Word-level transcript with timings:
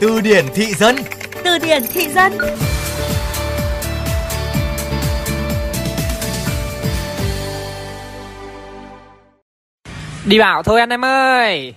Từ 0.00 0.20
điển 0.20 0.44
thị 0.54 0.74
dân 0.74 0.96
Từ 1.44 1.58
điển 1.58 1.82
thị 1.92 2.08
dân 2.08 2.32
Đi 10.26 10.38
bảo 10.38 10.62
thôi 10.62 10.80
anh 10.80 10.90
em 10.90 11.04
ơi 11.04 11.74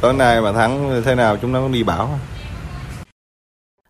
Tối 0.00 0.14
nay 0.14 0.40
mà 0.40 0.52
thắng 0.52 1.02
thế 1.04 1.14
nào 1.14 1.36
chúng 1.42 1.52
nó 1.52 1.60
cũng 1.60 1.72
đi 1.72 1.82
bảo 1.82 2.18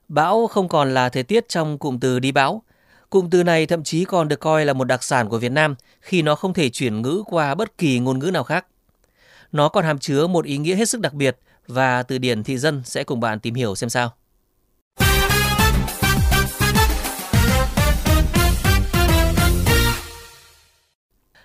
Bão 0.08 0.46
không 0.46 0.68
còn 0.68 0.94
là 0.94 1.08
thời 1.08 1.22
tiết 1.22 1.48
trong 1.48 1.78
cụm 1.78 1.98
từ 1.98 2.18
đi 2.18 2.32
bão. 2.32 2.62
Cụm 3.10 3.30
từ 3.30 3.42
này 3.42 3.66
thậm 3.66 3.84
chí 3.84 4.04
còn 4.04 4.28
được 4.28 4.40
coi 4.40 4.64
là 4.64 4.72
một 4.72 4.84
đặc 4.84 5.02
sản 5.02 5.28
của 5.28 5.38
Việt 5.38 5.52
Nam 5.52 5.74
khi 6.00 6.22
nó 6.22 6.34
không 6.34 6.54
thể 6.54 6.68
chuyển 6.68 7.02
ngữ 7.02 7.22
qua 7.26 7.54
bất 7.54 7.78
kỳ 7.78 7.98
ngôn 7.98 8.18
ngữ 8.18 8.30
nào 8.30 8.44
khác. 8.44 8.66
Nó 9.52 9.68
còn 9.68 9.84
hàm 9.84 9.98
chứa 9.98 10.26
một 10.26 10.44
ý 10.44 10.58
nghĩa 10.58 10.74
hết 10.74 10.88
sức 10.88 11.00
đặc 11.00 11.12
biệt 11.12 11.38
và 11.66 12.02
từ 12.02 12.18
điển 12.18 12.44
thị 12.44 12.58
dân 12.58 12.82
sẽ 12.84 13.04
cùng 13.04 13.20
bạn 13.20 13.40
tìm 13.40 13.54
hiểu 13.54 13.74
xem 13.74 13.90
sao. 13.90 14.12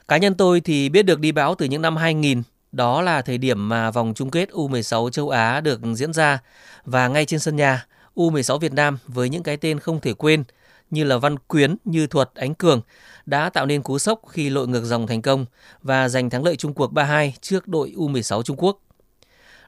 Cá 0.07 0.17
nhân 0.17 0.35
tôi 0.35 0.61
thì 0.61 0.89
biết 0.89 1.03
được 1.03 1.19
đi 1.19 1.31
báo 1.31 1.55
từ 1.55 1.65
những 1.65 1.81
năm 1.81 1.97
2000, 1.97 2.43
đó 2.71 3.01
là 3.01 3.21
thời 3.21 3.37
điểm 3.37 3.69
mà 3.69 3.91
vòng 3.91 4.13
chung 4.15 4.31
kết 4.31 4.49
U16 4.49 5.09
châu 5.09 5.29
Á 5.29 5.61
được 5.61 5.79
diễn 5.95 6.13
ra 6.13 6.39
và 6.85 7.07
ngay 7.07 7.25
trên 7.25 7.39
sân 7.39 7.55
nhà, 7.55 7.85
U16 8.15 8.57
Việt 8.57 8.73
Nam 8.73 8.97
với 9.07 9.29
những 9.29 9.43
cái 9.43 9.57
tên 9.57 9.79
không 9.79 9.99
thể 9.99 10.13
quên 10.13 10.43
như 10.89 11.03
là 11.03 11.17
Văn 11.17 11.39
Quyến, 11.39 11.75
Như 11.85 12.07
Thuật, 12.07 12.29
Ánh 12.35 12.55
Cường 12.55 12.81
đã 13.25 13.49
tạo 13.49 13.65
nên 13.65 13.81
cú 13.81 13.99
sốc 13.99 14.21
khi 14.29 14.49
lội 14.49 14.67
ngược 14.67 14.83
dòng 14.83 15.07
thành 15.07 15.21
công 15.21 15.45
và 15.81 16.09
giành 16.09 16.29
thắng 16.29 16.43
lợi 16.43 16.55
chung 16.55 16.73
cuộc 16.73 16.93
3-2 16.93 17.31
trước 17.41 17.67
đội 17.67 17.93
U16 17.95 18.41
Trung 18.41 18.57
Quốc. 18.59 18.79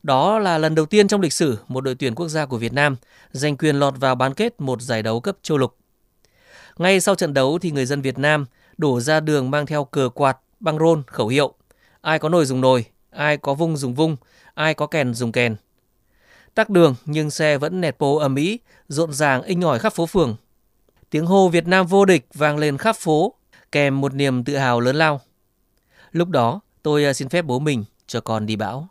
Đó 0.04 0.40
là 0.40 0.58
lần 0.58 0.76
đầu 0.76 0.86
tiên 0.86 1.08
trong 1.08 1.22
lịch 1.22 1.34
sử 1.34 1.58
một 1.68 1.82
đội 1.82 1.96
tuyển 1.96 2.16
quốc 2.16 2.28
gia 2.28 2.46
của 2.46 2.58
Việt 2.58 2.74
Nam 2.74 2.96
giành 3.32 3.58
quyền 3.58 3.76
lọt 3.76 3.94
vào 3.98 4.16
bán 4.16 4.34
kết 4.34 4.62
một 4.62 4.82
giải 4.82 5.04
đấu 5.04 5.20
cấp 5.20 5.38
châu 5.42 5.58
lục. 5.58 5.76
Ngay 6.78 7.02
sau 7.02 7.16
trận 7.16 7.34
đấu 7.34 7.60
thì 7.60 7.72
người 7.72 7.86
dân 7.86 8.02
Việt 8.02 8.18
Nam 8.18 8.46
đổ 8.78 9.00
ra 9.00 9.20
đường 9.20 9.52
mang 9.52 9.66
theo 9.66 9.84
cờ 9.84 10.10
quạt, 10.10 10.38
băng 10.60 10.80
rôn, 10.80 11.04
khẩu 11.08 11.28
hiệu. 11.28 11.54
Ai 12.02 12.20
có 12.20 12.30
nồi 12.30 12.46
dùng 12.46 12.62
nồi, 12.62 12.86
ai 13.10 13.38
có 13.38 13.54
vung 13.54 13.78
dùng 13.78 13.94
vung, 13.94 14.18
ai 14.54 14.74
có 14.74 14.88
kèn 14.88 15.14
dùng 15.14 15.32
kèn. 15.32 15.56
Tắc 16.54 16.70
đường 16.70 16.96
nhưng 17.06 17.32
xe 17.32 17.58
vẫn 17.58 17.82
nẹt 17.82 17.98
pô 17.98 18.16
ầm 18.16 18.36
ĩ, 18.36 18.60
rộn 18.88 19.14
ràng 19.14 19.42
inh 19.42 19.62
ỏi 19.62 19.80
khắp 19.80 19.94
phố 19.94 20.06
phường. 20.06 20.36
Tiếng 21.10 21.26
hô 21.26 21.50
Việt 21.50 21.68
Nam 21.68 21.88
vô 21.88 22.06
địch 22.06 22.28
vang 22.34 22.58
lên 22.58 22.78
khắp 22.78 22.96
phố, 22.96 23.34
kèm 23.72 24.02
một 24.02 24.14
niềm 24.14 24.44
tự 24.44 24.58
hào 24.58 24.80
lớn 24.80 24.96
lao. 24.96 25.22
Lúc 26.12 26.30
đó, 26.30 26.60
tôi 26.84 27.06
à, 27.06 27.14
xin 27.14 27.30
phép 27.30 27.42
bố 27.42 27.60
mình 27.60 27.84
cho 28.08 28.22
con 28.22 28.46
đi 28.46 28.56
bão. 28.56 28.88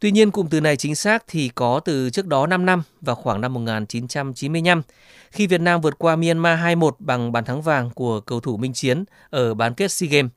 Tuy 0.00 0.10
nhiên 0.10 0.30
cụm 0.30 0.48
từ 0.48 0.60
này 0.60 0.76
chính 0.76 0.94
xác 0.94 1.24
thì 1.28 1.50
có 1.54 1.80
từ 1.80 2.10
trước 2.10 2.26
đó 2.26 2.46
5 2.46 2.66
năm 2.66 2.82
vào 3.00 3.16
khoảng 3.16 3.40
năm 3.40 3.54
1995 3.54 4.82
khi 5.30 5.46
Việt 5.46 5.60
Nam 5.60 5.80
vượt 5.80 5.98
qua 5.98 6.16
Myanmar 6.16 6.58
2-1 6.58 6.90
bằng 6.98 7.32
bàn 7.32 7.44
thắng 7.44 7.62
vàng 7.62 7.90
của 7.90 8.20
cầu 8.20 8.40
thủ 8.40 8.56
Minh 8.56 8.72
Chiến 8.72 9.04
ở 9.30 9.54
bán 9.54 9.74
kết 9.74 9.92
SEA 9.92 10.08
Games. 10.10 10.30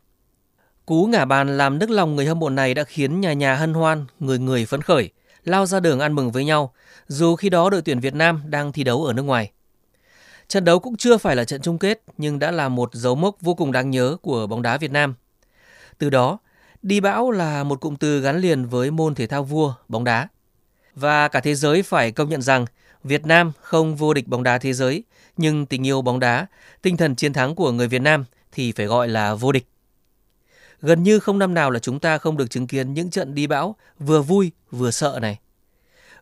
Cú 0.85 1.05
ngả 1.05 1.25
bàn 1.25 1.57
làm 1.57 1.79
nức 1.79 1.89
lòng 1.89 2.15
người 2.15 2.25
hâm 2.25 2.39
mộ 2.39 2.49
này 2.49 2.73
đã 2.73 2.83
khiến 2.83 3.21
nhà 3.21 3.33
nhà 3.33 3.55
hân 3.55 3.73
hoan, 3.73 4.05
người 4.19 4.39
người 4.39 4.65
phấn 4.65 4.81
khởi, 4.81 5.09
lao 5.43 5.65
ra 5.65 5.79
đường 5.79 5.99
ăn 5.99 6.13
mừng 6.13 6.31
với 6.31 6.45
nhau, 6.45 6.73
dù 7.07 7.35
khi 7.35 7.49
đó 7.49 7.69
đội 7.69 7.81
tuyển 7.81 7.99
Việt 7.99 8.13
Nam 8.13 8.41
đang 8.45 8.71
thi 8.71 8.83
đấu 8.83 9.05
ở 9.05 9.13
nước 9.13 9.23
ngoài. 9.23 9.51
Trận 10.47 10.65
đấu 10.65 10.79
cũng 10.79 10.97
chưa 10.97 11.17
phải 11.17 11.35
là 11.35 11.43
trận 11.43 11.61
chung 11.61 11.77
kết 11.77 12.01
nhưng 12.17 12.39
đã 12.39 12.51
là 12.51 12.69
một 12.69 12.89
dấu 12.93 13.15
mốc 13.15 13.41
vô 13.41 13.53
cùng 13.53 13.71
đáng 13.71 13.89
nhớ 13.89 14.17
của 14.21 14.47
bóng 14.47 14.61
đá 14.61 14.77
Việt 14.77 14.91
Nam. 14.91 15.13
Từ 15.97 16.09
đó, 16.09 16.37
đi 16.81 16.99
bão 16.99 17.31
là 17.31 17.63
một 17.63 17.81
cụm 17.81 17.95
từ 17.95 18.21
gắn 18.21 18.39
liền 18.39 18.65
với 18.65 18.91
môn 18.91 19.15
thể 19.15 19.27
thao 19.27 19.43
vua 19.43 19.73
bóng 19.87 20.03
đá. 20.03 20.27
Và 20.95 21.27
cả 21.27 21.39
thế 21.39 21.55
giới 21.55 21.83
phải 21.83 22.11
công 22.11 22.29
nhận 22.29 22.41
rằng 22.41 22.65
Việt 23.03 23.25
Nam 23.25 23.51
không 23.61 23.95
vô 23.95 24.13
địch 24.13 24.27
bóng 24.27 24.43
đá 24.43 24.57
thế 24.57 24.73
giới, 24.73 25.03
nhưng 25.37 25.65
tình 25.65 25.87
yêu 25.87 26.01
bóng 26.01 26.19
đá, 26.19 26.47
tinh 26.81 26.97
thần 26.97 27.15
chiến 27.15 27.33
thắng 27.33 27.55
của 27.55 27.71
người 27.71 27.87
Việt 27.87 28.01
Nam 28.01 28.25
thì 28.51 28.71
phải 28.71 28.85
gọi 28.85 29.07
là 29.07 29.35
vô 29.35 29.51
địch. 29.51 29.67
Gần 30.81 31.03
như 31.03 31.19
không 31.19 31.39
năm 31.39 31.53
nào 31.53 31.71
là 31.71 31.79
chúng 31.79 31.99
ta 31.99 32.17
không 32.17 32.37
được 32.37 32.49
chứng 32.49 32.67
kiến 32.67 32.93
những 32.93 33.09
trận 33.09 33.35
đi 33.35 33.47
bão 33.47 33.75
vừa 33.99 34.21
vui 34.21 34.51
vừa 34.71 34.91
sợ 34.91 35.19
này. 35.21 35.39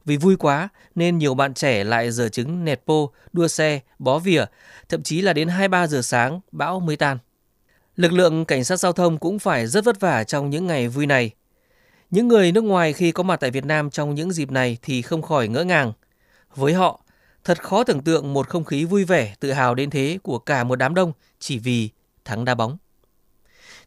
Vì 0.05 0.17
vui 0.17 0.35
quá 0.35 0.69
nên 0.95 1.17
nhiều 1.17 1.33
bạn 1.33 1.53
trẻ 1.53 1.83
lại 1.83 2.11
giờ 2.11 2.29
trứng 2.29 2.65
nẹt 2.65 2.81
pô, 2.85 3.11
đua 3.33 3.47
xe, 3.47 3.79
bó 3.99 4.19
vỉa, 4.19 4.45
thậm 4.89 5.03
chí 5.03 5.21
là 5.21 5.33
đến 5.33 5.47
2-3 5.47 5.87
giờ 5.87 6.01
sáng 6.01 6.39
bão 6.51 6.79
mới 6.79 6.95
tan. 6.95 7.17
Lực 7.97 8.13
lượng 8.13 8.45
cảnh 8.45 8.63
sát 8.63 8.77
giao 8.77 8.93
thông 8.93 9.17
cũng 9.17 9.39
phải 9.39 9.67
rất 9.67 9.85
vất 9.85 9.99
vả 9.99 10.23
trong 10.23 10.49
những 10.49 10.67
ngày 10.67 10.87
vui 10.87 11.05
này. 11.05 11.31
Những 12.11 12.27
người 12.27 12.51
nước 12.51 12.63
ngoài 12.63 12.93
khi 12.93 13.11
có 13.11 13.23
mặt 13.23 13.39
tại 13.39 13.51
Việt 13.51 13.65
Nam 13.65 13.89
trong 13.89 14.15
những 14.15 14.31
dịp 14.31 14.51
này 14.51 14.77
thì 14.81 15.01
không 15.01 15.21
khỏi 15.21 15.47
ngỡ 15.47 15.63
ngàng. 15.63 15.93
Với 16.55 16.73
họ, 16.73 17.01
thật 17.43 17.63
khó 17.63 17.83
tưởng 17.83 18.01
tượng 18.01 18.33
một 18.33 18.47
không 18.47 18.63
khí 18.63 18.85
vui 18.85 19.03
vẻ, 19.03 19.35
tự 19.39 19.51
hào 19.51 19.75
đến 19.75 19.89
thế 19.89 20.19
của 20.23 20.39
cả 20.39 20.63
một 20.63 20.75
đám 20.75 20.93
đông 20.93 21.11
chỉ 21.39 21.59
vì 21.59 21.89
thắng 22.25 22.45
đá 22.45 22.55
bóng. 22.55 22.77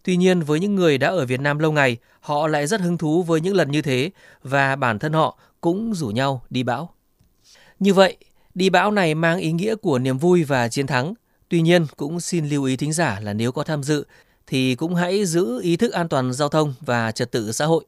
Tuy 0.03 0.17
nhiên 0.17 0.41
với 0.41 0.61
những 0.61 0.75
người 0.75 0.99
đã 0.99 1.09
ở 1.09 1.27
Việt 1.27 1.41
Nam 1.41 1.59
lâu 1.59 1.73
ngày, 1.73 1.97
họ 2.21 2.47
lại 2.47 2.67
rất 2.67 2.81
hứng 2.81 2.99
thú 2.99 3.23
với 3.23 3.41
những 3.41 3.55
lần 3.55 3.71
như 3.71 3.83
thế 3.83 4.11
và 4.43 4.77
bản 4.77 4.99
thân 4.99 5.13
họ 5.13 5.39
cũng 5.61 5.95
rủ 5.95 6.09
nhau 6.09 6.43
đi 6.51 6.63
bão. 6.63 6.95
Như 7.79 7.95
vậy, 7.95 8.17
đi 8.55 8.71
bão 8.71 8.91
này 8.91 9.15
mang 9.15 9.39
ý 9.39 9.53
nghĩa 9.53 9.75
của 9.75 9.99
niềm 9.99 10.19
vui 10.19 10.45
và 10.45 10.69
chiến 10.69 10.87
thắng. 10.87 11.15
Tuy 11.51 11.63
nhiên 11.63 11.87
cũng 11.97 12.21
xin 12.21 12.49
lưu 12.49 12.65
ý 12.65 12.77
thính 12.77 12.93
giả 12.93 13.21
là 13.21 13.33
nếu 13.33 13.53
có 13.53 13.63
tham 13.63 13.83
dự 13.83 14.05
thì 14.47 14.75
cũng 14.75 14.95
hãy 14.95 15.25
giữ 15.25 15.61
ý 15.63 15.77
thức 15.77 15.93
an 15.93 16.09
toàn 16.09 16.33
giao 16.33 16.49
thông 16.49 16.75
và 16.81 17.13
trật 17.13 17.31
tự 17.31 17.53
xã 17.53 17.67
hội. 17.67 17.85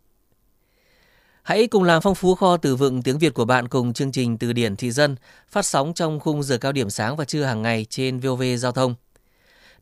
Hãy 1.42 1.66
cùng 1.66 1.82
làm 1.82 2.02
phong 2.02 2.14
phú 2.14 2.34
kho 2.34 2.56
từ 2.56 2.76
vựng 2.76 3.02
tiếng 3.02 3.18
Việt 3.18 3.34
của 3.34 3.44
bạn 3.44 3.68
cùng 3.68 3.92
chương 3.92 4.12
trình 4.12 4.38
Từ 4.38 4.52
điển 4.52 4.76
thị 4.76 4.90
dân 4.90 5.16
phát 5.48 5.66
sóng 5.66 5.94
trong 5.94 6.20
khung 6.20 6.42
giờ 6.42 6.58
cao 6.58 6.72
điểm 6.72 6.90
sáng 6.90 7.16
và 7.16 7.24
trưa 7.24 7.44
hàng 7.44 7.62
ngày 7.62 7.86
trên 7.90 8.20
VOV 8.20 8.42
Giao 8.58 8.72
thông. 8.72 8.94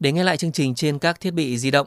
Để 0.00 0.12
nghe 0.12 0.24
lại 0.24 0.36
chương 0.36 0.52
trình 0.52 0.74
trên 0.74 0.98
các 0.98 1.20
thiết 1.20 1.30
bị 1.30 1.58
di 1.58 1.70
động, 1.70 1.86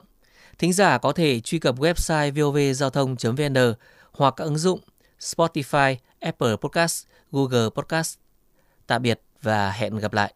thính 0.58 0.74
giả 0.74 0.98
có 0.98 1.12
thể 1.12 1.40
truy 1.40 1.60
cập 1.60 1.76
website 1.80 2.32
vovgiao 2.32 2.90
thông.vn 2.90 3.74
hoặc 4.12 4.34
các 4.38 4.44
ứng 4.44 4.58
dụng 4.58 4.80
Spotify, 5.20 5.96
Apple 6.20 6.56
Podcast, 6.56 7.06
Google 7.32 7.70
Podcast. 7.76 8.18
Tạm 8.88 9.02
biệt 9.02 9.22
và 9.42 9.72
hẹn 9.72 9.98
gặp 9.98 10.14
lại. 10.14 10.34